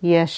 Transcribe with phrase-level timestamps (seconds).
[0.00, 0.30] Yes.